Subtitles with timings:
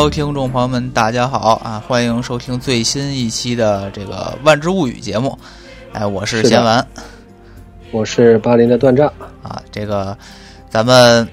[0.00, 1.84] Hello，听众朋友们，大家好啊！
[1.86, 5.38] 欢迎收听最新一期的这个《万之物语》节目。
[5.92, 6.86] 哎，我是贤丸，
[7.90, 9.60] 我是巴林的断杖啊。
[9.70, 10.16] 这个
[10.70, 11.28] 咱们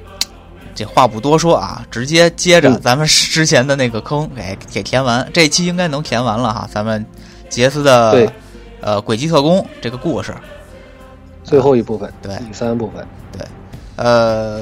[0.76, 5.26] 这话不多说啊，直接接着咱们之前的那个坑给给填完。
[5.32, 6.68] 这期应该能填完了哈。
[6.70, 7.06] 咱们
[7.48, 8.30] 杰斯的
[8.82, 10.36] 呃轨迹特工这个故事
[11.42, 13.48] 最后一部分，对第三部分，对
[13.96, 14.62] 呃。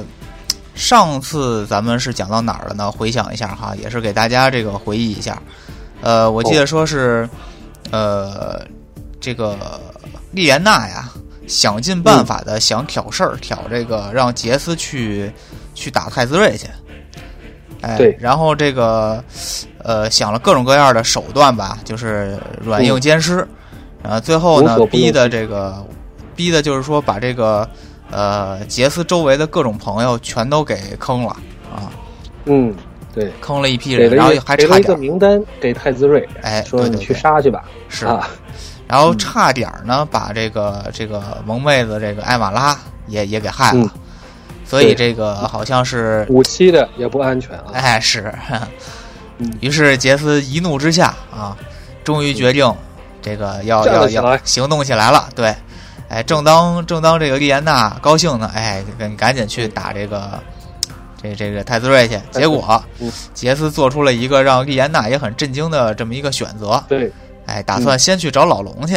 [0.76, 2.92] 上次咱们是讲到哪儿了呢？
[2.92, 5.42] 回想一下哈，也是给大家这个回忆一下。
[6.02, 7.26] 呃，我记得说是，
[7.90, 8.62] 呃，
[9.18, 9.56] 这个
[10.32, 11.08] 莉莲娜呀，
[11.48, 15.32] 想尽办法的想挑事儿，挑这个让杰斯去
[15.74, 16.66] 去打太子睿去。
[17.80, 18.14] 哎，对。
[18.20, 19.24] 然后这个
[19.82, 23.48] 呃，想了各种各样的手段吧，就是软硬兼施。
[24.02, 25.82] 然后最后呢，逼的这个，
[26.36, 27.66] 逼的就是说把这个。
[28.10, 31.30] 呃，杰斯周围的各种朋友全都给坑了
[31.74, 31.90] 啊！
[32.44, 32.74] 嗯，
[33.12, 38.28] 对，坑了一批人，然后还差一个名单给太子睿，哎，说你去杀去吧，是啊。
[38.86, 43.92] 然后差点呢，把这个这个萌妹子这个艾玛拉也也给害了，
[44.64, 47.64] 所以这个好像是五七的也不安全啊！
[47.72, 48.32] 哎，是。
[49.60, 51.54] 于是杰斯一怒之下啊，
[52.02, 52.72] 终于决定
[53.20, 55.54] 这个要要要行动起来了，对。
[56.08, 60.38] 哎，正当正当这个丽安娜高兴呢，哎，赶赶紧去打这个
[61.20, 62.16] 这这个太子睿去。
[62.30, 62.80] 结果
[63.34, 66.82] 杰斯做出了一个让丽安娜也很震惊的这么一个选择。
[66.88, 67.10] 对，
[67.46, 68.96] 哎，打算先去找老龙去，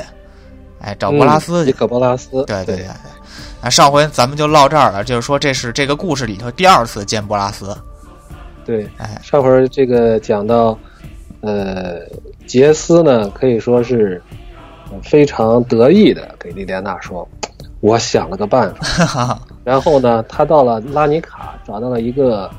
[0.82, 1.72] 哎，找波拉斯去。
[1.72, 2.44] 可波拉斯。
[2.46, 2.86] 对对对。
[3.62, 7.76] 那上回咱们就唠这儿了，就是说这是这个故事里头第二次见波拉斯。
[8.64, 10.78] 对，哎，上回这个讲到，
[11.42, 12.02] 呃，
[12.46, 14.22] 杰斯呢可以说是。
[15.04, 17.28] 非常得意的给莉莲娜说
[17.82, 19.40] ：“我想了个办法。
[19.64, 22.50] ”然后呢，他到了拉尼卡，找到了一个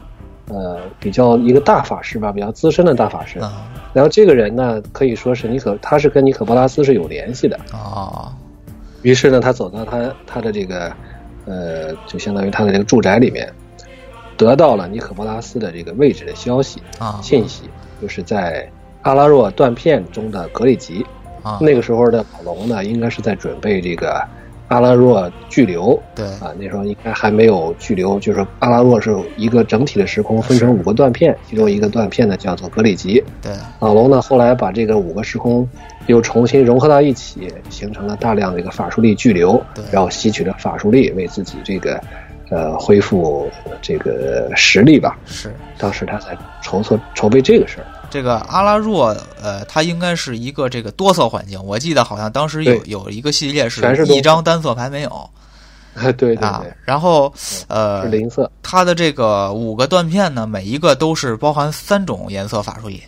[0.48, 3.40] 呃比较一个大法师吧，比较资深的大法师。
[3.92, 7.58] 然后这个人呢，可以说是尼可，他是跟尼可波拉斯是有联系的。
[7.72, 8.32] 哦。
[9.02, 10.92] 于是呢，他走到他他的这个
[11.46, 13.50] 呃，就相当于他的这个住宅里面，
[14.36, 17.64] 得到了尼可波拉斯的这个位置的消息啊信息，
[18.00, 18.70] 就是在
[19.02, 21.04] 阿拉若断片中的格里吉。
[21.42, 24.22] 啊，那个时候的老龙呢，应该是在准备这个
[24.68, 26.00] 阿拉若巨流。
[26.14, 33.22] 对啊，那时候应该还没有巨流，就是阿拉若是一个整体的时空分成五个断片，其中一个断片呢叫做格里吉。
[33.42, 35.68] 对，老龙呢后来把这个五个时空
[36.06, 42.00] 又重新融合到一起，形成了大量的一个法术力巨流，然后吸取了法术力，为自己这个
[42.50, 43.50] 呃恢复
[43.82, 45.18] 这个实力吧。
[45.24, 47.86] 是，当时他在筹措筹备这个事儿。
[48.10, 51.62] 这个阿拉若，呃，它应该是一个这个多色环境。
[51.64, 55.30] 我记得好像当时有有一个系列是一张单色牌没有。
[56.16, 57.30] 对啊，然后
[57.66, 58.50] 呃，零色。
[58.62, 63.02] 它的这个五个断片呢，每一个都是包含三种颜色法术力，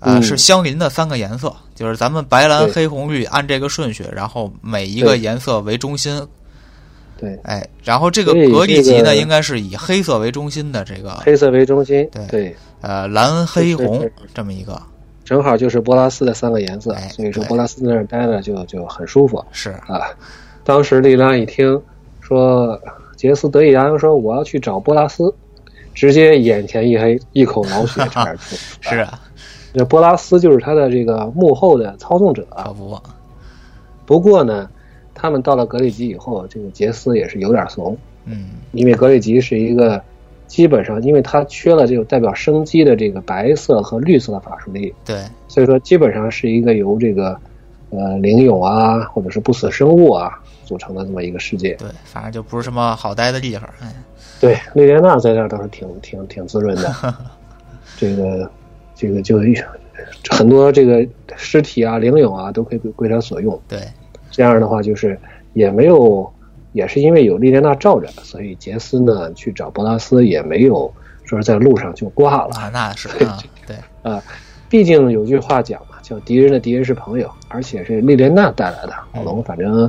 [0.00, 6.20] 啊，是相邻的三个颜色，就是咱们白蓝黑红绿按这个顺序，然后每一个颜色为中心。
[7.16, 11.14] 对，哎，然后这个格里吉呢，应该是以黑色为中心的这个。
[11.24, 12.06] 黑色为中心。
[12.12, 12.56] 对对。
[12.86, 14.78] 呃，蓝黑红这么一个，
[15.24, 19.42] 正好就是波拉斯的三个颜色，所以说波拉斯在那儿待着就就很舒服。
[19.52, 20.02] 是啊，
[20.64, 21.80] 当时莉拉一听
[22.20, 22.78] 说
[23.16, 25.34] 杰斯得意洋洋说我要去找波拉斯，
[25.94, 28.54] 直接眼前一黑，一口老血差点吐。
[28.82, 29.18] 是啊，
[29.72, 32.46] 这波拉斯就是他的这个幕后的操纵者。
[32.50, 33.00] 可不，
[34.04, 34.68] 不过呢，
[35.14, 37.96] 他们到了格里吉以后，这个杰斯也是有点怂。
[38.26, 40.02] 嗯，因为格里吉是一个。
[40.54, 47.36] 基本上，因为它缺了这个代表生机的这个白色和绿色的法术力，对，所以说基本上是一个由这个
[47.90, 51.74] 呃灵勇啊，或者是不死生物啊组成的这么一个世界。
[51.74, 53.68] 对，反正就不是什么好待的地方。
[53.82, 53.92] 哎，
[54.38, 57.14] 对，莉莲娜在那儿倒是挺挺挺滋润的。
[57.98, 58.48] 这个
[58.94, 59.36] 这个就
[60.30, 61.04] 很多这个
[61.34, 63.60] 尸体啊、灵勇啊都可以归他所用。
[63.66, 63.80] 对，
[64.30, 65.18] 这样的话就是
[65.52, 66.32] 也没有。
[66.74, 70.92] 也是因为有莉莲娜罩着，所以杰斯呢去找博拉斯也没有
[71.22, 72.56] 说是在路上就挂了。
[72.56, 74.20] 啊，那是啊，对啊，
[74.68, 78.92] 毕竟有句话讲嘛，叫敌人的敌人是朋友，而且是莉莲娜带来的。
[79.14, 79.88] 老龙反正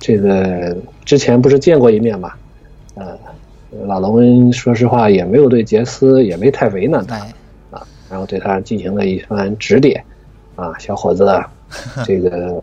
[0.00, 2.32] 这个之前不是见过一面嘛，
[2.96, 3.16] 呃，
[3.86, 7.16] 老龙说实话也没有对杰斯也没太为难他
[7.70, 10.04] 啊，然后对他进行了一番指点
[10.56, 11.24] 啊，小伙子，
[12.04, 12.60] 这个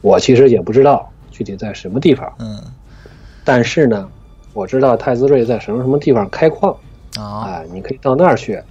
[0.00, 1.06] 我其实也不知道。
[1.40, 2.30] 具体在什么地方？
[2.38, 2.62] 嗯，
[3.44, 4.06] 但是呢，
[4.52, 6.76] 我知道太子睿在什么什么地方开矿
[7.16, 8.62] 啊，你可以到那儿去。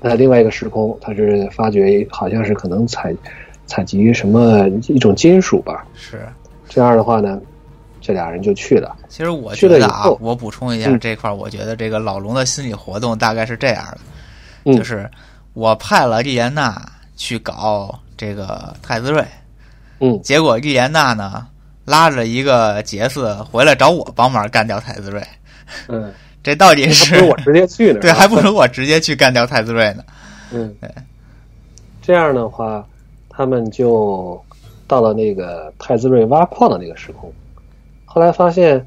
[0.00, 3.14] 在另外一个时空，他是发掘，好像是可能采
[3.66, 5.86] 采集什么一种金属吧。
[5.94, 6.26] 是
[6.68, 7.40] 这样的话呢，
[8.00, 8.96] 这俩人就去了。
[9.08, 13.98] 其实我觉得啊，我补充一下这块儿，我觉得这个老龙的心理活动大概是这样的：
[14.64, 15.08] 嗯就是
[15.52, 16.80] 我派了丽莲娜
[17.14, 19.24] 去搞这个太子睿，
[20.00, 21.46] 嗯结果丽莲娜呢
[21.88, 25.22] 拉着一个杰斯回来找我帮忙干掉太子睿，
[25.88, 26.12] 嗯，
[26.42, 30.04] 这到底还是不如我直接去呢， 对，还不如我直接去干掉太子睿呢。
[30.52, 30.74] 嗯，
[32.02, 32.86] 这样的话，
[33.28, 34.40] 他们就
[34.86, 37.32] 到了那个太子睿挖矿的那个时空。
[38.04, 38.86] 后来发现，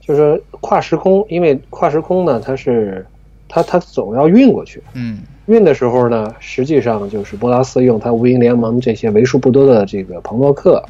[0.00, 3.06] 就是跨时空，因为跨时空呢，它是
[3.48, 4.82] 它它总要运过去。
[4.92, 10.80] 嗯运的时候呢，实际上就是波拉斯用他无垠联盟这些为数不多的这个朋洛克，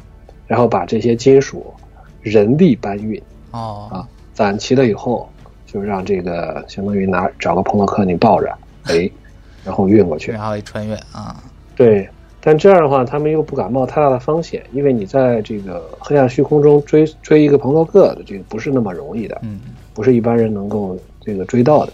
[0.51, 1.73] 然后把这些金属
[2.21, 3.17] 人力搬运。
[3.51, 3.87] 哦。
[3.89, 5.29] 啊，攒齐了以后，
[5.65, 8.53] 就让这个相当于拿找个朋洛克你抱着，
[8.83, 9.09] 哎，
[9.63, 10.33] 然后运过去。
[10.33, 11.41] 然后一穿越啊，
[11.73, 12.05] 对，
[12.41, 19.61] 但这样的话，他们又不敢冒太大的风险，因为你在这个黑暗虚空中追追一个朋洛克的，这个不是那么容易的，嗯。
[19.93, 21.93] 不是一般人能够这个追到的，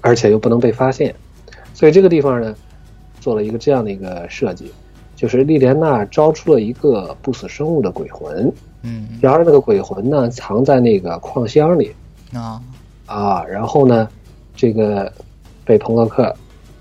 [0.00, 1.12] 而且又不能被发现，
[1.74, 2.54] 所以这个地方呢，
[3.20, 4.72] 做了一个这样的一个设计，
[5.18, 8.50] 就是莉莲娜招出了一个不死生物的鬼魂，
[8.82, 11.92] 嗯然而那个鬼魂呢藏在那个矿箱里
[12.32, 12.62] 啊
[13.04, 14.08] 啊，然后呢，
[14.54, 15.12] 这个
[15.64, 16.32] 被彭洛克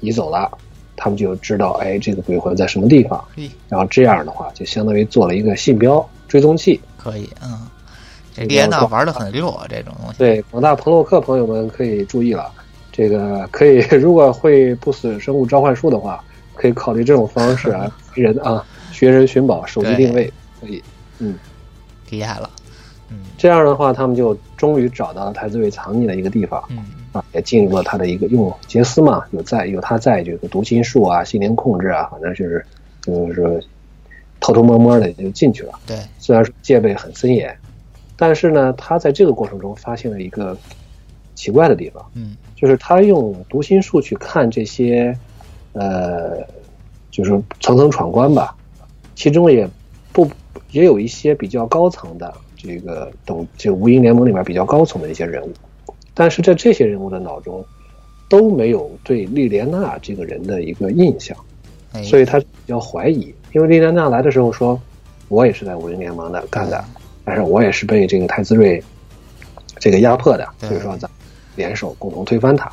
[0.02, 0.52] 移走了，
[0.96, 3.26] 他们就知道，哎，这个鬼魂在什么地方。
[3.36, 6.80] 嘿，然后这样的话，就相当于做了一个信标追踪器。
[6.96, 7.66] 可以嗯，
[8.36, 10.20] 这莉莲娜玩的很溜啊，这种东西。
[10.20, 12.52] 对广大彭洛克朋友们可以注意了，
[12.92, 16.24] 这个可以 如果会不死生物召唤术的话，
[16.54, 17.90] 可以考虑这种方式啊，
[18.22, 20.84] 人啊，学人寻宝，手机定位可以
[21.20, 21.36] 嗯。
[22.10, 22.50] 厉害了，
[23.10, 23.20] 嗯。
[23.38, 26.78] 这样的话，他们就终于找到了太子睿藏匿的一个地方嗯。
[27.14, 32.66] 啊，也进入了他的一个用杰斯嘛，有在有他在这个读心术啊、心灵控制啊，反正就是
[33.02, 33.60] 就是说
[34.40, 35.74] 偷偷摸摸的就进去了。
[35.88, 37.58] 对，虽然说戒备很森严，
[38.16, 40.56] 但是呢，他在这个过程中发现了一个
[41.36, 42.36] 奇怪的地方，嗯。
[42.56, 45.16] 就是他用读心术去看这些，
[45.74, 46.38] 呃，
[47.12, 48.56] 就是层层闯关吧，
[49.16, 49.68] 其中也
[50.12, 50.30] 不
[50.72, 55.52] 也有一些比较高层的这个等就无垠联盟里面比较高层的一些人物，
[56.14, 57.64] 但是在这些人物的脑中
[58.30, 61.36] 都没有对莉莲娜这个人的一个印象。
[61.94, 64.80] 哎，所以他比较怀疑，因为莉莲娜来的时候说，
[65.30, 66.84] 我也是在五营联盟的干的，
[67.24, 68.84] 但是我也是被这个太子睿
[69.80, 71.10] 这个压迫的，所以说咱
[71.56, 72.70] 联手共同推翻他。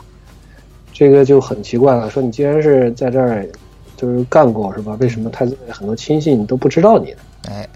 [0.93, 3.47] 这个就很奇怪了，说你既然是在这儿
[3.97, 4.97] 就是干过是吧？
[5.01, 7.19] 为什么太子睿很多亲信都不知道你呢？
[7.49, 7.69] 哎，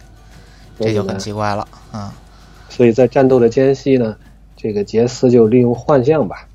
[0.78, 2.12] 这就很奇怪了啊。
[2.68, 4.14] 所以在战斗的间隙呢，
[4.56, 6.46] 这个杰斯就利用幻象吧，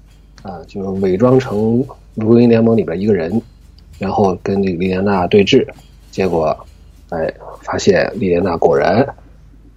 [0.41, 3.41] 啊，就是伪装成卢林联盟里边一个人，
[3.99, 5.67] 然后跟这个莉莲娜对峙，
[6.11, 6.55] 结果，
[7.09, 9.05] 哎，发现莉莲娜果然，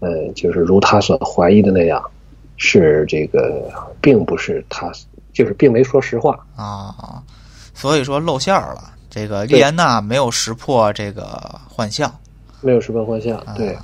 [0.01, 2.03] 呃，就是如他所怀疑的那样，
[2.57, 3.71] 是这个，
[4.01, 4.93] 并不是他，
[5.33, 6.39] 就是并没说实话。
[6.55, 7.23] 啊，
[7.75, 8.93] 所以说露馅儿了。
[9.17, 12.15] 这个莉安娜没有识破这个幻象，
[12.61, 13.75] 没有识破幻象，啊、对。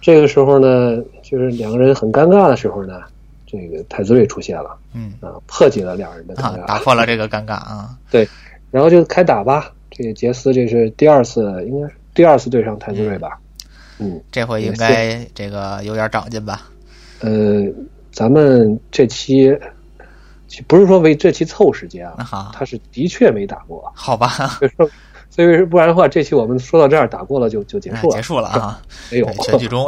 [0.00, 3.00] 这个时候呢，就是两个人很尴尬的时候呢，
[3.46, 7.96] 这个太子睿出现了，嗯啊，破解了两人的尴啊尬，，打破了这个尴尬啊。
[8.10, 8.28] 对，
[8.72, 9.70] 然后就开打吧。
[9.88, 13.38] 这个杰斯这是第二次，应该是第二次对上太子睿吧？
[14.00, 16.62] 嗯，这回应该这个有点长进吧？
[17.20, 17.62] 呃，
[18.10, 19.16] 咱们这期
[19.46, 19.60] 其
[20.66, 24.58] 不是说为这期凑时间啊，他是的确没打过，好吧。
[24.60, 24.90] 就是说
[25.30, 28.82] 所以不然的话，这期我们说到这儿打过了就就结束了，哎结束了啊。
[29.10, 29.86] 没有全剧终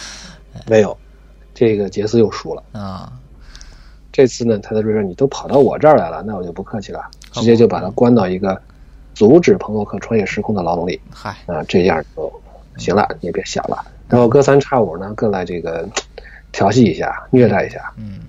[0.66, 0.96] 没有，
[1.54, 2.62] 这个杰斯又输了。
[2.72, 3.12] 啊。
[4.12, 8.58] 这次呢，他的瑞瑞：“你都跑到我这儿来了，那我就不客气了，直接就把他关到一个
[9.12, 10.98] 阻止彭洛克穿越时空的牢笼里。
[11.12, 12.32] 嗨，啊，这样就
[12.78, 13.84] 行了，你也别想了。
[14.08, 15.86] 然后隔三差五呢，更来这个
[16.50, 17.92] 调戏一下、虐待一下。
[17.96, 18.20] 嗯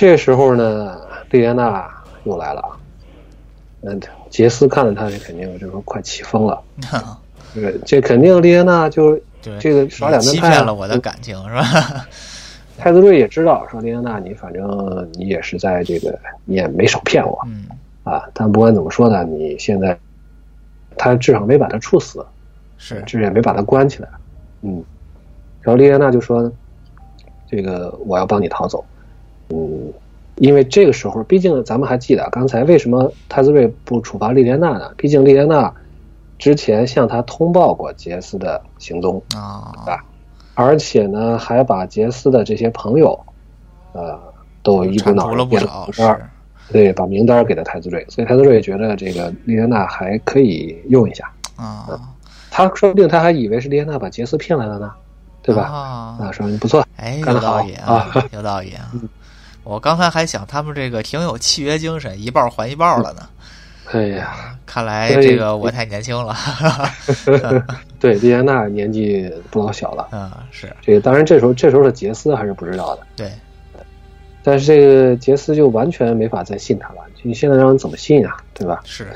[0.00, 0.96] 这时候呢，
[1.32, 1.90] 莉安娜
[2.22, 2.62] 又来了。
[3.80, 4.00] 嗯，
[4.30, 6.62] 杰斯看了他，就肯定就说快气疯了。
[7.52, 9.20] 这 个这肯定莉安娜就
[9.58, 12.06] 这个耍两顿派啊欺骗了我的感情是吧？
[12.78, 17.66] 太子睿也知道，说莉安娜你反正你也是在这个你也没少骗我嗯
[18.04, 18.22] 啊。
[18.32, 19.98] 但不管怎么说呢，你现在
[20.96, 22.24] 他至少没把他处死，
[22.76, 24.08] 是至少也没把他关起来。
[24.62, 24.80] 嗯，
[25.60, 26.48] 然后莉安娜就说
[27.50, 28.84] ：“这个我要帮你逃走。”
[29.50, 29.92] 嗯，
[30.36, 34.90] 因为这个时候，毕竟咱们还记得刚才为什么太子瑞不处罚莉莲娜呢？
[34.96, 35.72] 毕竟莉莲娜
[36.38, 40.04] 之前向他通报过杰斯的行踪，啊吧
[40.54, 43.18] 而且呢，还把杰斯的这些朋友，
[43.92, 44.18] 呃，
[44.62, 46.30] 都一股脑儿编了少名单
[46.70, 51.30] 对，把名单给了太子瑞，所以太子瑞觉得这个莉莲娜还可以用一下。
[51.56, 51.86] 啊
[52.50, 54.90] 他说不定他还以为是莉莲娜把杰斯骗来了呢，
[55.42, 55.62] 对吧？
[55.62, 58.90] 啊啊，说你不错，哎，有道理啊 有道理啊。
[59.68, 63.28] 我刚才还想他们这个挺有契约精神，一半还一半了呢。
[63.92, 66.34] 哎呀，看来这个我太年轻了。
[68.00, 70.08] 对，莉安娜年纪不老小了。
[70.12, 73.02] 嗯，是这个，当然这时候这时候的杰斯还是不知道的。
[73.14, 73.30] 对，
[74.42, 77.02] 但是这个杰斯就完全没法再信他了。
[77.22, 78.38] 你现在让人怎么信啊？
[78.54, 78.80] 对吧？
[78.86, 79.08] 是，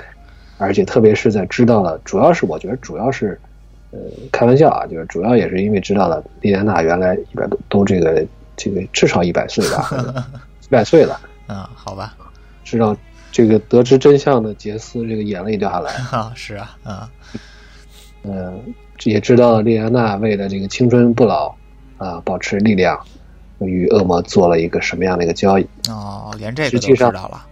[0.59, 3.41] 而且特别是在知道了，主要是我觉得主要是，
[3.91, 3.99] 呃，
[4.31, 8.23] 开玩笑啊，就是主要也是因为知道了莉安娜原来一百多都这个
[8.63, 9.91] 这个至少一百岁吧，
[10.63, 11.21] 一百岁了。
[11.49, 12.15] 嗯，好吧，
[12.65, 12.97] 知道。
[13.35, 16.31] 这个得知真相的杰斯，这个眼泪掉下来 啊！
[16.35, 17.11] 是啊，啊，
[18.25, 18.63] 嗯，
[19.05, 21.49] 也知道莉安娜为了这个青春不老
[21.97, 23.01] 啊，保持力量，
[23.61, 25.67] 与恶魔做了一个什么样的一个交易？
[25.89, 27.43] 哦，连这个都知道了。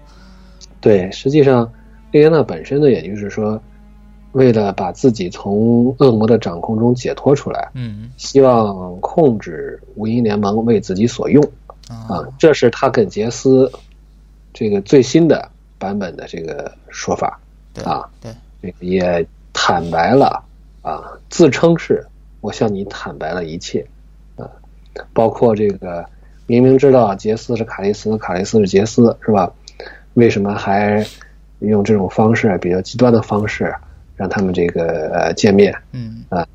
[0.83, 1.67] 对，实际上，
[2.11, 3.59] 莉安娜本身呢，也就是说，
[4.33, 11.43] 为了把自己从恶魔的掌控中解脱出来，嗯，希望控制无垠联盟为自己所用。
[11.89, 13.71] 啊，这是他跟杰斯
[14.53, 15.49] 这个最新的。
[15.81, 17.41] 版本的这个说法，
[17.87, 20.45] 啊，对，这个也坦白了
[20.83, 22.07] 啊，自称是
[22.43, 23.83] 我向你坦白了一切，
[24.37, 24.45] 啊，
[25.15, 26.05] 包括这个
[26.47, 29.51] 明明知道杰斯是卡利斯，卡利斯是杰斯，是吧？
[30.13, 31.03] 为什么还
[31.61, 33.75] 用这种方式比较极端的方式
[34.21, 35.75] 让他们这个呃见面？
[35.93, 36.47] 嗯啊，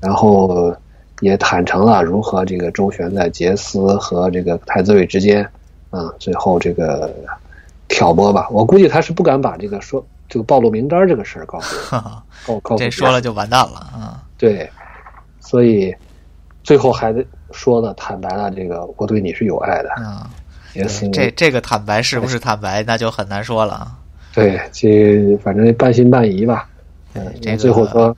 [0.00, 0.74] 然后
[1.20, 5.44] 也坦诚了如何这个周旋在杰斯和这个太子瑞之间，
[5.90, 7.14] 啊，最后这个。
[7.88, 11.76] 挑拨吧，我估计他是不敢把这个说这个暴露名单这个事儿告诉
[12.46, 14.22] 告告诉这说了就完蛋了啊！
[14.38, 14.66] 对，
[15.40, 15.94] 所以
[16.64, 20.30] 最后还得说了坦白了，这个我对你是有爱的啊。
[21.12, 23.98] 这这个坦白是不是坦白，那就很难说了啊。
[24.32, 26.66] 对，这反正半信半疑吧。
[27.14, 28.16] 嗯，这最后说，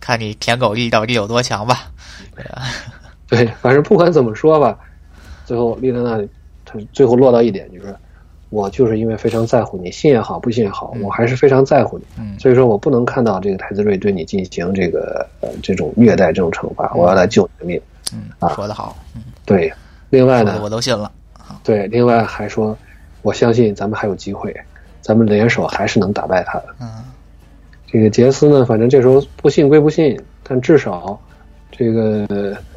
[0.00, 1.90] 看你舔狗力到底有多强吧。
[3.28, 4.78] 对，反正不管怎么说吧，
[5.44, 6.22] 最后丽娜娜
[6.64, 7.94] 她最后落到一点就是。
[8.50, 12.04] 我就是因为非常在乎你，信也好，不信也好，我还是非常在乎你。
[12.16, 17.80] 嗯，所以说我不能看到这个太子睿对你进行这个呃这种虐待、这种惩罚，我要来救你的命。
[18.12, 18.96] 嗯，啊，说得好。
[19.16, 19.72] 嗯，对。
[20.10, 21.10] 另外呢，我都信了。
[21.64, 22.78] 对，另外还说，
[23.22, 24.54] 我相信咱们还有机会，
[25.00, 26.66] 咱们联手还是能打败他的。
[26.80, 26.88] 嗯，
[27.94, 31.16] 这个杰斯呢，反正这时候不信归不信，但至少
[31.70, 32.26] 这个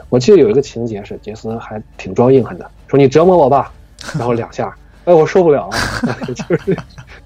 [0.10, 3.74] 我记得有一个情节是杰斯还挺装硬汉的，说你折磨我吧，
[4.16, 4.72] 然后两下。
[5.06, 6.78] 哎，我受不了了， 就是，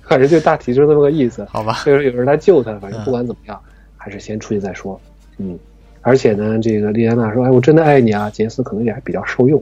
[0.04, 1.46] 反正就大体就是这么个意思。
[1.52, 3.60] 好吧，就是有人来救他，反正不管怎么样，
[3.98, 4.98] 还是先出去再说。
[5.38, 5.60] 嗯，
[6.00, 9.62] 而且呢，这个莉安娜说：“哎，我真的爱你啊。”杰斯可能也还比较受用。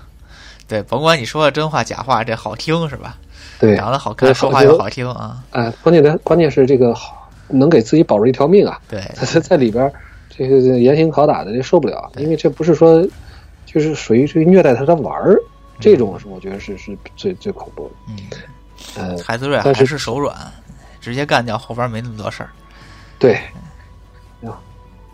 [0.66, 3.18] 对，甭管你说的真话假话，这好听是吧？
[3.60, 5.44] 对，长得好看，说话又好听啊。
[5.50, 7.17] 哎，关键的关键是这个好，
[7.48, 8.78] 能给自己保住一条命啊。
[8.88, 9.90] 对， 在在里边，
[10.28, 13.06] 这个严刑拷打的，这受不了，因为这不是说，
[13.66, 15.36] 就是属于这虐待他的玩儿。
[15.80, 17.94] 这种是我觉得是是最最恐怖的。
[18.08, 18.16] 嗯，
[18.96, 20.34] 呃，太子睿还是手软，
[21.00, 22.50] 直接干掉，后边没那么多事儿。
[23.16, 23.38] 对，
[24.40, 24.52] 然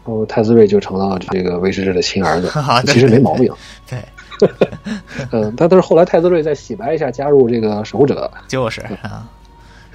[0.04, 2.50] 后太子睿就成了这个维持者的亲儿子，
[2.86, 3.52] 其实没毛病。
[3.86, 3.98] 对，
[5.32, 8.30] 嗯，但都是后来太子睿再洗白一下，加入这个守护者。
[8.48, 9.28] 就是啊，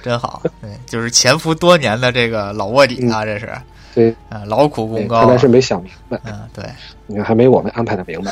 [0.02, 0.42] 真好。
[0.60, 3.52] 对，就是潜伏多年的这个老卧底啊，这是。
[3.92, 6.20] 对，啊，劳苦功高，看来是没想明白。
[6.24, 6.64] 嗯，对，
[7.06, 8.30] 你看还没我们安排的明白。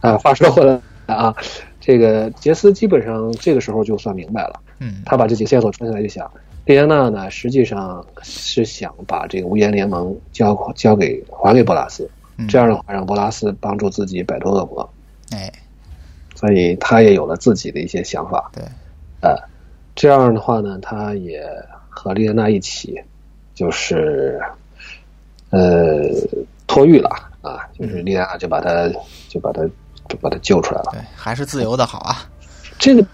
[0.00, 0.80] 啊，话说回来。
[1.06, 1.32] 啊，
[1.80, 4.60] 这个杰斯基本上这个时候就算明白了。
[4.80, 6.28] 嗯，他把这几个线索串起来，就想，
[6.64, 12.10] 莉安娜呢，实际上是想把这个无言联盟交交给还给波拉斯，
[12.48, 14.90] 这样的话让波拉斯帮助自己摆脱恶魔。
[15.30, 15.48] 哎，
[16.34, 18.50] 所以他也有了自己的一些想法。
[18.52, 18.64] 对，
[19.20, 19.36] 呃，
[19.96, 21.44] 这样的话呢，他也
[21.88, 23.02] 和丽安娜一起，
[23.54, 24.40] 就是
[25.50, 26.04] 呃
[26.68, 27.10] 脱狱了
[27.40, 28.88] 啊，就是丽安娜就把他
[29.28, 29.68] 就把他。
[30.08, 30.90] 就把他救出来了。
[30.92, 32.30] 对，还是自由的好啊。
[32.78, 33.04] 这个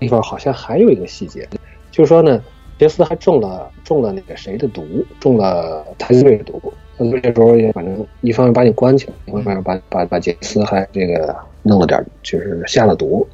[0.00, 1.46] 地方好像还有一个细节，
[1.90, 2.42] 就是说呢，
[2.78, 4.82] 杰斯还中了中了那个谁的毒，
[5.20, 6.58] 中了太子睿的毒。
[6.96, 13.28] 太子睿这时候也反正一方面把你关起来，一方面把把把杰斯还这个弄了点，就是下了毒。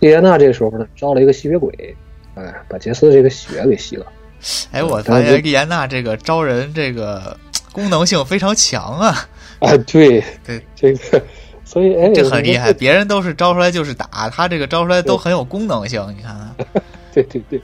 [0.00, 1.96] 莉莲娜这个时候呢，招了一个吸血鬼，
[2.34, 4.06] 哎，把杰斯这个血给吸了。
[4.72, 7.36] 哎，我发现莉莲娜这个招人这个
[7.72, 9.28] 功能性非常强啊。
[9.60, 11.22] 啊，对对，这个。
[11.66, 12.72] 所以，哎，这很厉害。
[12.74, 16.04] 别人都是招出来就是打，他这个招出来都很有功能性。
[16.16, 17.60] 你看看， 对对对，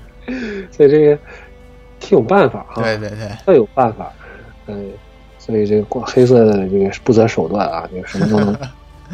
[0.73, 1.19] 所以这个
[2.01, 2.83] 挺有办法啊。
[2.83, 4.11] 对对对，特有办法。
[4.67, 4.91] 嗯，
[5.39, 8.57] 所以这个光黑色的这个不择手段啊，就什么都能。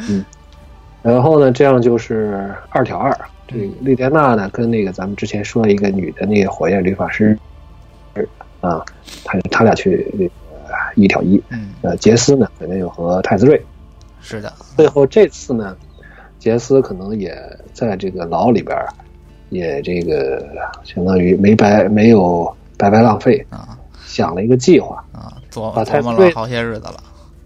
[0.09, 0.25] 嗯，
[1.03, 3.17] 然后呢，这样就是二挑二。
[3.49, 7.38] 这个莉莲娜呢，跟那个咱们之前说一个女的那个火焰律法师，
[8.61, 8.85] 啊，
[9.25, 10.31] 他他俩去那个
[10.97, 11.41] 一挑一。
[11.50, 11.69] 嗯。
[11.83, 13.61] 呃，杰斯呢，肯定又和太子睿。
[14.21, 15.76] 是的，最后这次呢，
[16.41, 17.37] 杰斯可能也
[17.73, 18.76] 在这个牢里边，
[19.50, 20.45] 也这个
[20.83, 26.97] 相当于没白没有白白浪费，啊想了一个计划，啊，琢把太琢磨了好些日子了。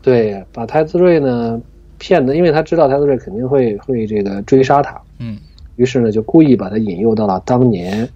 [0.01, 1.61] 对，把太子睿呢
[2.01, 5.39] 骗子，因为他知道太子睿肯定会会这个追杀他，嗯
[5.77, 8.09] 于是呢就故意把他引诱到了当年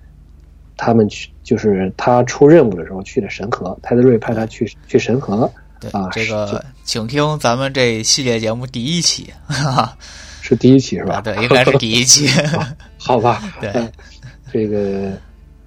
[0.77, 5.49] 他们去就是他出任务的时候去的神河，太子睿派他去去神河，
[5.93, 9.97] 啊这个请听咱们这系列节目第一期，哈哈，
[10.41, 11.17] 是第一期是吧？
[11.17, 12.27] 啊，对，应该是第一期。
[12.99, 13.93] 好吧， 对嗯
[14.51, 15.13] 这个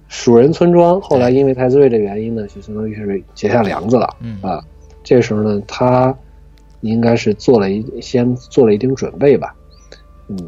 [0.08, 4.62] 蜀人村庄后来因为太子睿的原因呢，就相当于是结下梁子了嗯啊。
[5.04, 6.14] 这时候呢，他
[6.80, 9.54] 应该是做了一先做了一定准备吧，
[10.28, 10.38] 嗯，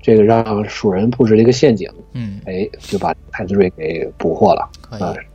[0.00, 5.28] 这个让蜀人布置了一个陷阱，嗯，哎，就把太子睿给捕获了啊以。。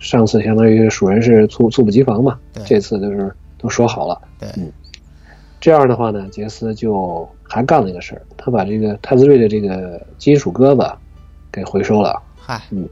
[0.00, 4.20] 上次相当于蜀人是猝猝不及防嘛，对这次就是都说好了。
[4.36, 4.48] 对，
[5.60, 10.92] 这样的话呢，杰斯就还干了一个事儿，他把这个太子睿的这个金属胳膊
[11.52, 12.20] 给回收了。
[12.36, 12.88] 嗨嗯，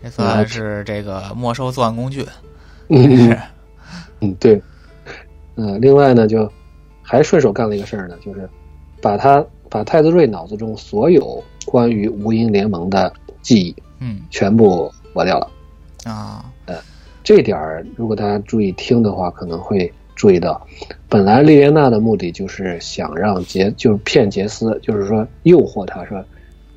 [0.00, 2.24] 这算是这个没收作案工具。
[2.90, 3.38] 嗯是
[4.20, 4.62] 嗯，对。
[5.54, 6.50] 呃，另外呢，就
[7.02, 8.48] 还顺手干了一个事儿呢，就是
[9.00, 15.50] 把他把太子睿脑子中所有关于无垠联盟的记忆嗯全部抹掉了。
[16.04, 16.76] 啊，呃
[17.22, 20.60] 这点儿，如果大家注意听的话，可能会注意到，
[21.08, 26.22] 本来莉莲娜的目的就是想让杰，就是骗杰斯，就是说诱惑他说，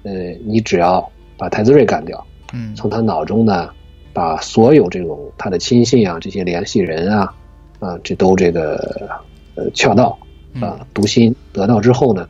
[0.04, 1.06] 呃，你只要
[1.38, 3.70] 把太子睿干掉，嗯从他脑中呢，
[4.14, 7.36] 把所有这种他的亲信啊、这些联系人啊，
[7.80, 9.20] 啊，这都这个
[9.56, 10.18] 呃撬到
[10.56, 12.28] 啊嗯，读心得到之后呢，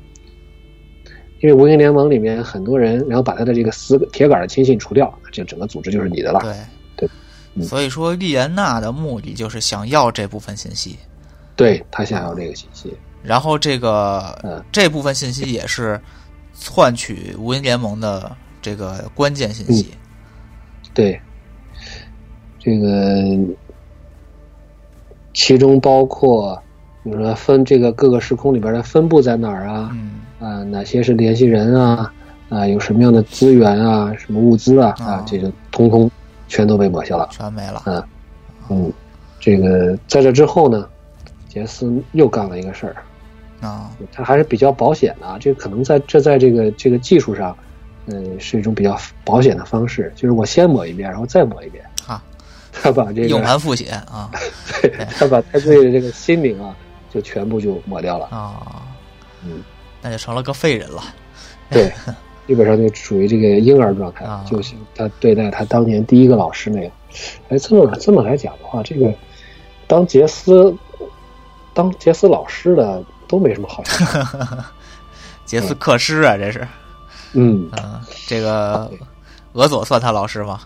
[1.39, 6.39] 因为无垠联盟里面很多人，然后把他的这个死铁杆的亲信除掉，这整个组织就是你的了。
[6.41, 6.53] 对
[6.95, 7.09] 对
[7.55, 10.97] 嗯所以说，莉莲娜的目的就是想要这部分信息，
[11.55, 12.93] 对他想要这个信息。
[13.23, 15.99] 然后这个、嗯这部分信息也是
[16.69, 19.87] 换取无垠联盟的这个关键信息。
[20.93, 21.19] 对，
[22.59, 23.23] 这个
[25.47, 26.61] 其中包括，
[27.03, 29.89] 比如说分这个各个时空里边的分布在哪儿啊？
[29.93, 32.13] 嗯啊，哪些是联系人啊？
[32.49, 34.13] 啊，有什么样的资源啊？
[34.17, 34.93] 什么物资啊？
[34.99, 36.11] 啊啊，这个通通
[36.49, 37.29] 全都被抹消了。
[37.31, 37.81] 全没了。
[37.85, 38.03] 嗯
[38.67, 38.93] 嗯，
[39.39, 40.85] 这个在这之后呢，
[41.47, 45.37] 杰斯又干了一个事儿，啊，他还是比较保险的啊。
[45.39, 47.55] 这可能在这在这个这个技术上，
[48.07, 51.81] 嗯，是一种比较保险的方式，就是我先抹一遍，然后再抹一遍。
[52.05, 52.21] 哈，
[52.83, 54.29] 他把这个硬盘复写啊
[55.17, 56.75] 他把太子睿的这个心灵啊，
[57.13, 58.25] 就全部就抹掉了。
[58.27, 58.83] 啊，
[59.43, 59.63] 嗯，
[60.01, 61.03] 那就成了个废人了。
[61.69, 61.91] 对，
[62.47, 66.91] 基本上就属于这个婴儿状态啊，就像他对待他当年第一个老师那样。
[67.49, 69.13] 哎，这么这么来讲的话，这个
[69.87, 70.75] 当杰斯
[71.73, 73.83] 当杰斯老师的都没什么好。
[75.45, 76.67] 杰斯克师啊，这是。
[77.33, 78.89] 嗯，嗯，这个
[79.53, 80.61] 俄佐算他老师吗？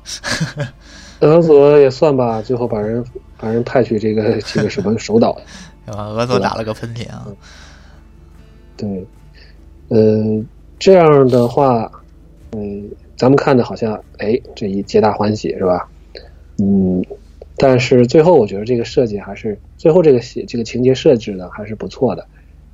[1.21, 3.03] 俄佐也算吧，最后把人
[3.37, 5.35] 把人派去这个 这个什么守岛。
[5.85, 6.05] 对吧？
[6.07, 7.25] 俄佐打了个喷嚏啊。
[8.77, 9.05] 对，
[9.89, 10.43] 呃，
[10.77, 11.91] 这样的话，
[12.51, 15.89] 嗯、咱们看着好像，哎，这一皆大欢喜是吧？
[16.59, 17.03] 嗯，
[17.57, 22.25] 但是最后我觉得这个设计还是最后这个写这个情节设置呢还是不错的，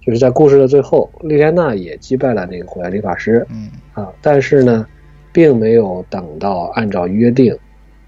[0.05, 4.85] 就是在故事的最后，莉莲娜也击败了那个火焰理发师嗯啊，但是呢，
[5.31, 7.57] 并没有等到按照约定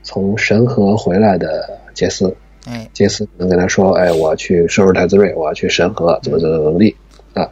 [0.04, 2.36] 从神河回来的杰斯，
[2.66, 6.96] 哎，杰斯能跟他说：“哎，我要去收拾太子睿，我要去神河，怎么怎么怎么地。
[7.34, 7.48] 啊？”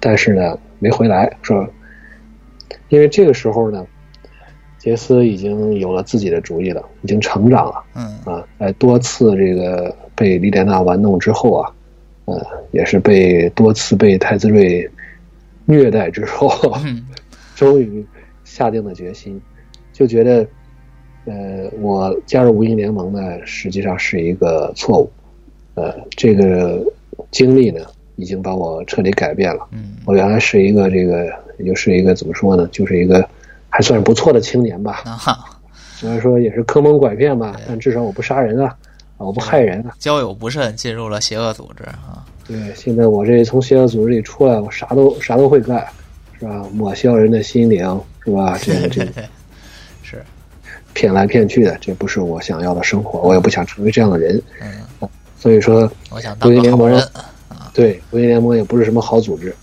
[0.00, 1.66] 但是呢，没回来，说，
[2.88, 3.86] 因为这个时候呢，
[4.78, 7.84] 杰斯已经有了自己的主意了，已经成长了。
[7.94, 8.04] 嗯。
[8.24, 11.72] 啊，在多次这个被莉莲娜玩弄之后啊，
[12.24, 14.88] 呃，也是被多次被太子睿
[15.64, 16.50] 虐待之后，
[16.84, 17.06] 嗯。
[17.54, 18.02] 终于
[18.42, 19.38] 下定了决心，
[19.92, 20.46] 就觉得，
[21.26, 25.10] 呃，我加入无印联盟呢，实际上是一个错误，
[25.74, 26.82] 呃，这个
[27.30, 27.80] 经历呢，
[28.16, 29.68] 已经把我彻底改变了。
[29.72, 31.26] 嗯我原来是一个这个，
[31.58, 33.24] 也就是一个怎么说呢，就是一个
[33.68, 35.04] 还算是不错的青年吧，
[35.94, 38.74] 虽然说也是坑蒙拐骗吧，但至少我不杀人啊，
[39.18, 39.94] 啊我不害人啊。
[39.98, 42.24] 交友不慎进入了邪恶组织啊。
[42.48, 45.86] 对，现在我这从邪恶组织里出来，我啥都啥都会干，
[46.38, 46.66] 是吧？
[46.72, 48.58] 抹消人的心灵，是吧？
[48.60, 49.12] 这个这个
[50.94, 54.40] 骗来骗去的，这不是我想要的生活，我也不想成为这样的人。
[54.60, 57.02] 嗯，所以说，我想当个好人。
[57.72, 59.54] 对国际联盟也不是什么好组织，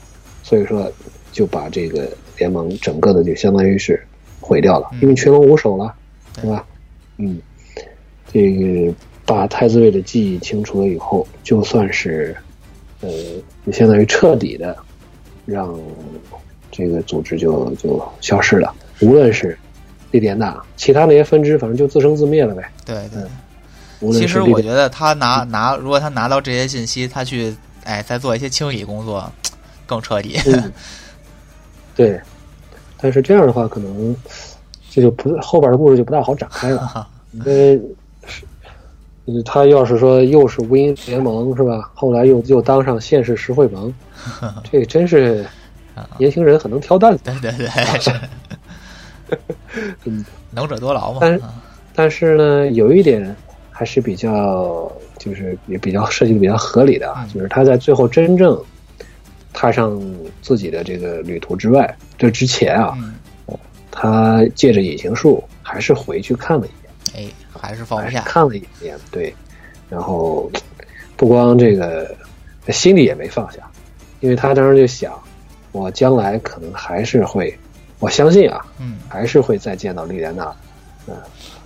[0.41, 0.89] 所以说
[1.33, 4.01] 就把这个联盟整个的就相当于是
[4.39, 5.93] 毁掉了，嗯因为群龙无首了，
[6.33, 6.65] 对是吧？
[7.17, 7.37] 嗯，
[8.31, 8.93] 这个
[9.25, 12.35] 把太子卫的记忆清除了以后，就算是
[13.01, 13.09] 呃，
[13.65, 14.75] 就相当于彻底的
[15.45, 15.77] 让
[16.71, 18.73] 这个组织就就消失了。
[19.01, 19.55] 无论是
[20.11, 22.71] 莉莲娜，其他那些分支，反正就自生自灭了呗。
[22.85, 23.21] 对对。
[24.13, 29.27] 其实我觉得他拿拿，如果他拿到这些信息，他去哎再做一些清理工作，
[29.87, 30.39] 更彻底。
[30.45, 30.71] 嗯，
[31.95, 32.21] 对，
[33.01, 34.15] 但是这样的话，可能
[34.91, 37.07] 这就不后边的故事就不大好展开了，
[39.25, 41.89] 因为他要是说又是无音联盟是吧？
[41.95, 43.91] 后来又又当上县市实惠盟，
[44.71, 45.43] 这个真是
[46.19, 47.23] 年轻人很能挑担子。
[47.25, 48.11] 对对对，是
[50.05, 51.19] 嗯， 能者多劳嘛。
[51.21, 51.39] 但
[51.93, 53.35] 但是呢，有一点
[53.71, 58.59] 还是比较，就是也比较设计的比较合理的啊，嗯就是他在最后真正
[59.53, 59.99] 踏上
[60.41, 63.15] 自己的这个旅途之外，这之前啊，嗯，
[63.91, 68.21] 他借着隐形术还是回去看了一眼，哎，还是放不下。
[68.21, 69.33] 看了一眼，对，
[69.89, 70.51] 然后
[71.15, 72.15] 不光这个
[72.69, 73.59] 心里也没放下，
[74.19, 75.11] 因为他当时就想，
[75.71, 77.57] 我将来可能还是会，
[77.99, 78.97] 我相信啊，嗯。
[79.07, 80.55] 还是会再见到莉莲娜，
[81.07, 81.15] 嗯、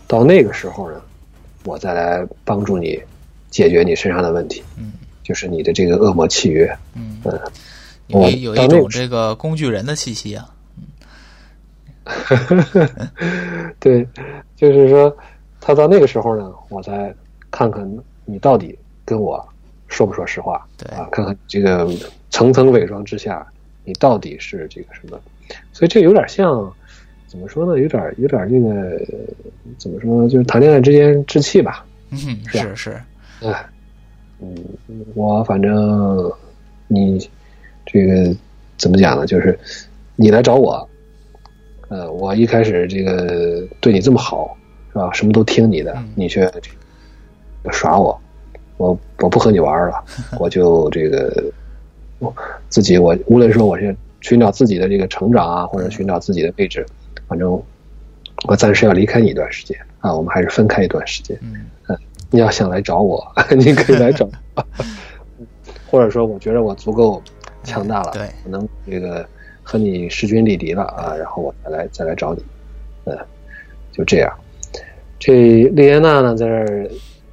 [0.08, 1.02] 到那个时候呢，
[1.64, 3.02] 我再来帮助你
[3.50, 4.94] 解决你身上的问题，嗯。
[5.24, 7.40] 就是你的这个恶魔契约，嗯，嗯、
[8.08, 10.50] 有我有一种这个工具人的气息啊。
[10.78, 10.84] 嗯
[13.80, 14.06] 对，
[14.56, 15.16] 就是说，
[15.62, 17.14] 他到那个时候呢，我再
[17.52, 17.88] 看看
[18.26, 19.48] 你到底跟我
[19.88, 20.90] 说不说实话，对。
[20.98, 21.88] 啊，看看这个
[22.32, 23.46] 层层伪装之下，
[23.86, 25.20] 你到底是这个什么？
[25.74, 26.72] 所以这有点像，
[27.28, 27.80] 怎么说呢？
[27.80, 29.02] 有点有点这个
[29.78, 30.30] 怎么说呢？
[30.30, 31.86] 就是谈恋爱之间置气吧。
[32.12, 33.02] 嗯，是是是，
[33.42, 33.66] 哎，
[34.42, 34.56] 嗯，
[35.16, 36.32] 我反正
[36.88, 37.30] 你
[37.86, 38.36] 这个
[38.78, 39.26] 怎么讲呢？
[39.26, 39.58] 就是
[40.18, 40.90] 你来找我，
[41.88, 44.58] 呃，我一开始这个对你这么好，
[44.92, 45.10] 是吧？
[45.14, 46.52] 什么都听你的，嗯你却
[47.72, 48.20] 耍我，
[48.76, 50.04] 我我不和你玩了，
[50.38, 51.44] 我就这个
[52.20, 52.36] 我
[52.68, 56.86] 自己我无论说我是寻找自己的这个成长啊，或者寻找自己的位置，
[57.28, 57.62] 反正
[58.48, 61.38] 我暂时要离开你一段时间啊，我们还是分开一段时间。
[61.42, 61.66] 嗯
[62.34, 63.22] 你要想来找我，
[63.58, 64.66] 你可以来找我，
[65.92, 67.22] 或者说我觉得我足够
[67.62, 69.28] 强大了，对我能这个
[69.62, 72.42] 和你势均力敌了啊，然后我再来再来找你，
[73.04, 73.18] 嗯，
[73.92, 74.34] 就这样。
[75.20, 76.90] 这丽安娜呢，在这儿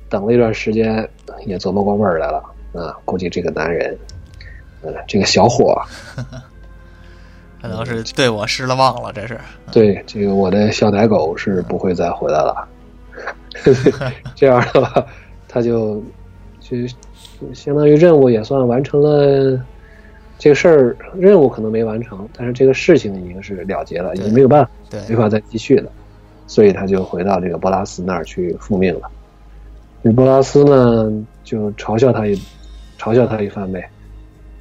[0.08, 1.08] 等了一段时间，
[1.46, 2.42] 也琢磨过味儿来了
[2.74, 3.96] 啊，估计这个男人，
[4.82, 5.80] 呃，这个小伙，
[7.60, 9.38] 可能是对我失了望了，这是。
[9.72, 12.68] 对这个我的小奶狗是不会再回来了。
[14.34, 15.04] 这样的话，
[15.48, 16.02] 他就
[16.60, 16.76] 就
[17.52, 19.60] 相当于任务也算完成了。
[20.38, 25.90] 这个事儿任务可能没完成，但是这个事情已经是了结了，已经没有办法，对，没法再继续了，
[26.46, 29.10] 所以他就回到这个波拉斯那儿去复命了。
[30.04, 31.10] 这波拉斯呢，
[31.42, 32.40] 就嘲笑他一
[33.00, 33.90] 嘲笑他一番呗。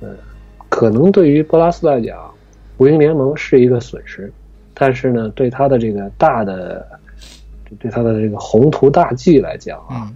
[0.02, 0.18] 嗯，
[0.68, 2.18] 可能对于波拉斯来讲，
[2.78, 4.32] 无影联盟是一个损失，
[4.74, 6.86] 但是呢，对他的这个大的，
[7.80, 10.13] 对他的这个宏图大计来讲啊，嗯，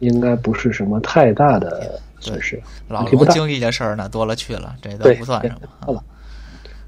[0.00, 5.60] 应该不是什么太大的损失，老问题不经历的事儿呢多了去了，这都不算什么。
[5.86, 6.04] 对了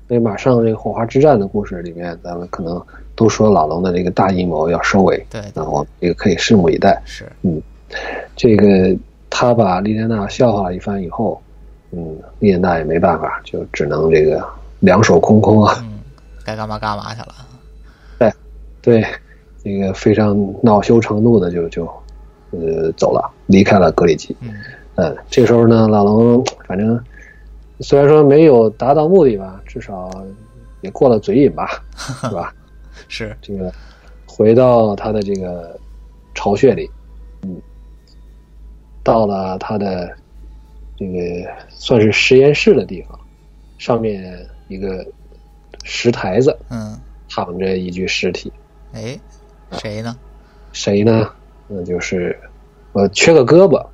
[0.06, 2.80] 所以马上这个火花之战的故事里面，咱们可能
[3.14, 7.00] 都说老龙的这个大阴谋要收尾，对，那我们这个可以拭目以待。
[7.06, 7.60] 是，嗯
[8.36, 8.94] 这个
[9.30, 11.40] 他把莉莲娜笑话了一番以后，
[11.90, 14.46] 嗯，莉莲娜也没办法，就只能这个
[14.80, 15.74] 两手空空啊。
[15.82, 16.00] 嗯，
[16.44, 17.34] 该干嘛干嘛去了。
[18.18, 18.32] 对，
[18.82, 19.06] 对，
[19.62, 21.84] 那个非常恼羞成怒的就就
[22.50, 24.36] 呃走了，离开了格里吉。
[24.40, 24.54] 嗯
[24.96, 27.02] 嗯，这时候呢，老龙反正
[27.80, 30.08] 虽然说没有达到目的吧，至少
[30.82, 32.54] 也过了嘴瘾吧， 是吧？
[33.08, 33.72] 是，这个
[34.24, 35.76] 回到他的这个
[36.34, 36.88] 巢穴里，
[37.42, 37.60] 嗯，
[39.02, 40.14] 到了他的
[40.96, 41.18] 这个
[41.68, 43.18] 算是实验室的地方，
[43.78, 45.06] 上面一个
[45.82, 46.98] 石台子嗯，
[47.28, 48.52] 躺着一具尸体，
[48.92, 49.18] 哎，
[49.72, 50.16] 谁呢？
[50.72, 51.30] 谁呢？
[51.66, 52.38] 那就是
[52.92, 53.84] 我缺个胳膊，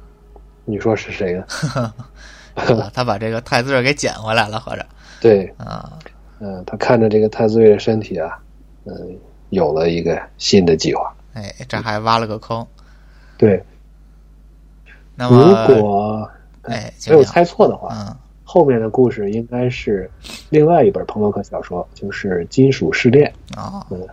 [0.65, 1.45] 你说是谁呢？
[2.55, 4.85] 啊他把这个太子瑞给捡回来了，合着
[5.21, 5.99] 对，啊，
[6.41, 8.39] 嗯、他看着这个太子瑞的身体啊，
[8.85, 9.19] 嗯、
[9.51, 11.15] 有了一个新的计划。
[11.33, 12.67] 哎，这还挖了个坑。
[13.39, 13.63] 对，
[15.15, 16.31] 那么如，果
[16.63, 18.17] 哎，没有猜错的话，嗯，
[18.53, 20.11] 后面的故事应该是
[20.49, 23.33] 另外一本彭洛克小说，就是《金属试炼》。
[23.57, 24.05] 啊，嗯，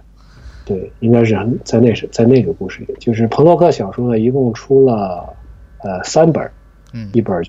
[0.63, 5.35] 对，应该是在那是在那个故事里，就是彭洛克小说呢，一共出了
[5.79, 6.47] 呃三本，
[6.93, 7.09] 嗯。
[7.13, 7.43] 一本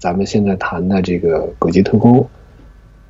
[0.00, 2.18] 咱们现在谈的这个《轨迹特工》，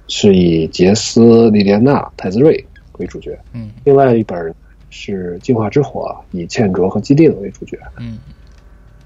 [0.09, 2.63] 是以杰斯、莉莲娜、泰兹瑞
[2.99, 3.71] 为主角；嗯。
[3.85, 4.55] 另外一本
[4.91, 8.19] 是《进化之火》，以茜卓和基定为主角；嗯。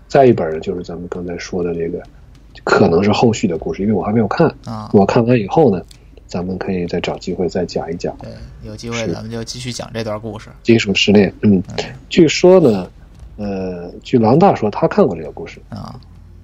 [0.08, 1.98] 再一本呢，就是咱们刚才说的这个
[2.64, 4.52] 《可能是后续的故事，因为我还没有看。
[4.64, 5.82] 啊，我看完以后呢，
[6.26, 8.30] 咱们可以再找机会再讲一讲对，
[8.62, 10.48] 有机会咱们就继续讲这段故事。
[10.62, 11.32] 金属失恋。
[11.42, 11.62] 嗯，
[12.08, 12.90] 据说呢，
[13.36, 15.94] 呃，据狼大说他看过这个故事，啊，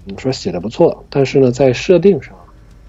[0.04, 2.34] 你，说写的不错，但是呢，在设定上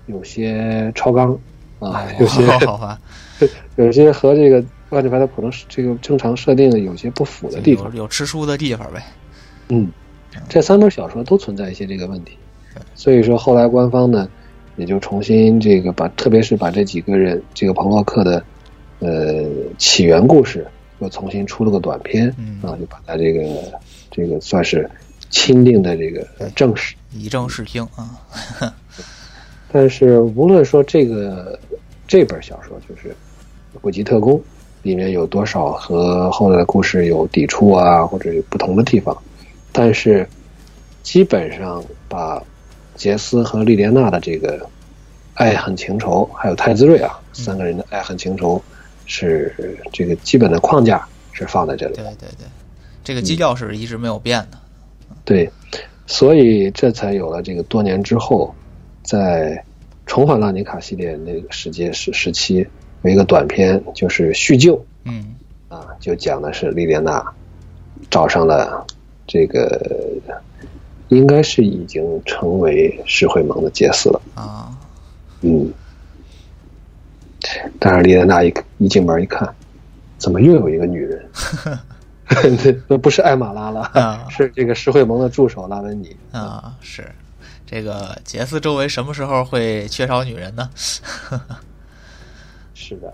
[0.07, 1.37] 有些超纲
[1.79, 2.99] 啊， 有些好吧，
[3.77, 8.03] 有些和这个万智牌的普通这个正常设定有些不符的地方有。
[8.03, 9.01] 有吃书的地方呗。
[9.69, 9.89] 嗯，
[10.49, 12.37] 这三本小说都存在一些这个问题，
[13.01, 14.29] 所以说后来官方呢
[14.75, 18.43] 也就重新这个把，特别是把这几个人这个彭洛克的
[18.99, 19.43] 呃
[19.79, 20.67] 起源故事
[20.99, 23.41] 又重新出了个短片嗯啊，就把它这个
[24.11, 24.87] 这个算是
[25.31, 26.93] 钦定的这个正史。
[27.11, 28.21] 以正视听啊，
[29.73, 31.59] 但是无论说这个
[32.07, 33.09] 这本小说就是
[33.81, 34.37] 《古籍特工》
[34.83, 39.17] 里面有多少和后来的故事有抵触啊，或者有不同的地方，
[39.71, 40.27] 但是
[41.01, 42.39] 基本上把
[43.01, 44.69] 杰斯和莉莲娜的这个
[45.33, 48.61] 爱恨情仇，还有泰兹瑞啊三个人的爱恨情仇，
[49.07, 52.03] 是这个基本的框架是放在这里对。
[52.03, 52.45] 对对，
[53.03, 54.59] 这个基调是一直没有变的。
[55.25, 55.49] 对，
[56.05, 58.53] 所以这才有了这个多年之后，
[59.01, 59.65] 在
[60.05, 62.67] 重返拉尼卡系列那个时间时时期，
[63.01, 65.33] 有一个短片，就是叙旧嗯
[65.69, 67.25] 啊，就讲的是莉莲娜
[68.11, 68.85] 找上了
[69.25, 69.81] 这个，
[71.11, 74.21] 应该是已经成为石会盟的杰斯了。
[74.33, 74.71] 啊，
[75.41, 75.69] 嗯，
[77.79, 79.53] 但是丽莲娜一一进门一看，
[80.17, 81.29] 怎么又有一个女人？
[82.87, 86.15] 那不是艾玛拉了， 啊是这个石会盟的助手拉文尼。
[86.31, 87.05] 啊，是
[87.65, 90.69] 这个杰斯周围什么时候会缺少女人呢？
[92.73, 93.13] 是的，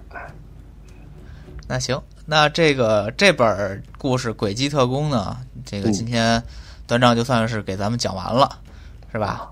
[1.68, 6.42] 那行，那这个这本故事《诡计特工》呢，这个嗯今天
[6.88, 8.50] 端章就算是给咱们讲完了，
[9.12, 9.52] 是吧？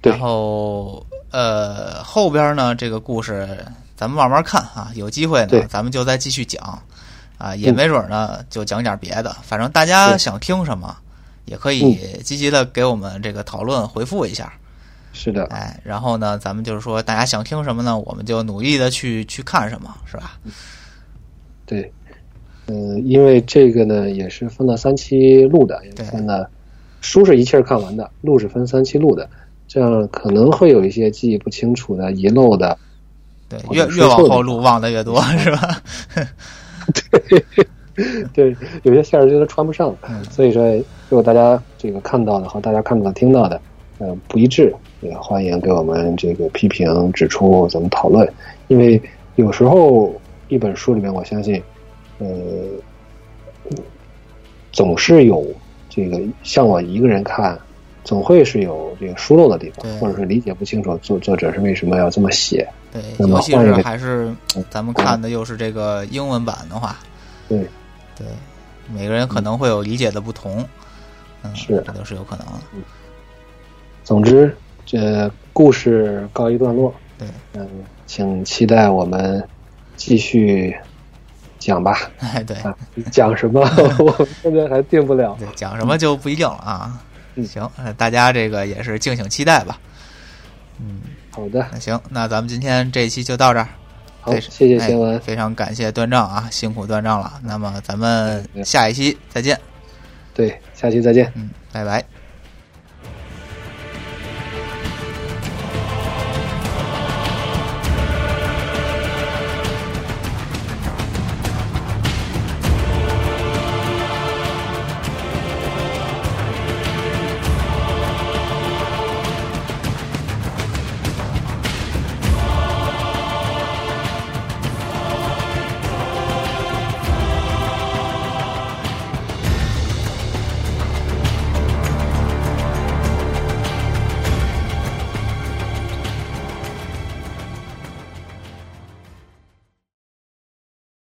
[0.00, 6.82] 对然后呃，后边呢这个故事咱们慢慢看啊，有机会呢咱们就再继续讲
[7.38, 10.96] 啊，也没准呢就讲点别的，反正大家想听什么，
[11.46, 14.52] 也可以积极的给我们这个讨论回复一下。
[15.16, 17.96] 是的，哎，然后呢，咱们就是说，大家想听什么呢？
[17.96, 20.38] 我们就努力的去去看什么，是吧？
[21.64, 21.90] 对，
[22.66, 26.48] 嗯、因为这个呢也是分了三期录的，分了
[27.00, 29.28] 书是一气儿看完的，录是分三期录的，
[29.68, 32.78] 这样可能会有一些记忆不清楚的、遗漏的，
[33.48, 35.82] 对，越越往后录忘的越多， 是吧？
[37.12, 37.54] 对，
[38.32, 40.62] 对有些线儿就是穿不上，嗯所以说
[41.08, 43.60] 如果大家这个看到的和大家看到的、听到的，
[43.98, 48.28] 呃，不一致，也欢迎给我们这个批评指出，咱们讨论。
[48.68, 49.00] 因为
[49.36, 50.12] 有时候
[50.48, 51.62] 一本书里面，我相信，
[52.24, 53.76] 呃，
[54.72, 55.46] 总是有
[55.90, 57.58] 这个像我一个人看，
[58.02, 62.68] 总会是有这个疏漏的地方，或者是理解不清楚作作者是为什么要这么写。
[62.92, 64.34] 对，那么尤其是还是
[64.70, 66.96] 咱们看的又是这个英文版的话，
[67.48, 67.58] 对，
[68.16, 68.26] 对，
[68.92, 70.64] 每个人可能会有理解的不同，
[71.42, 71.82] 嗯，是。
[71.86, 72.52] 这都是有可能的。
[74.04, 74.56] 总之，
[74.86, 76.94] 这故事告一段落。
[77.18, 77.68] 对，嗯，
[78.06, 79.42] 请期待我们
[79.96, 80.76] 继续
[81.64, 81.98] 讲吧。
[82.18, 82.74] 哎，对啊，
[83.10, 83.60] 讲什么
[83.98, 85.34] 我现在还定不了。
[85.38, 87.00] 对，讲什么就不一定了啊。
[87.36, 89.80] 嗯行，呃大家这个也是敬请期待吧。
[90.78, 91.00] 嗯，
[91.30, 93.66] 好的，那行，那咱们今天这一期就到这儿。
[94.20, 95.18] 好，谢谢哎新闻。
[95.20, 97.40] 非常感谢段丈啊，辛苦段丈了。
[97.42, 99.58] 那么咱们嗯下一期再见。
[100.34, 101.32] 对，下期再见。
[101.34, 102.04] 嗯，拜拜。